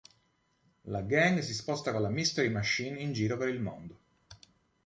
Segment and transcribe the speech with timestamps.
[0.95, 3.99] La gang si sposta con la Mystery Machine in giro per il mondo.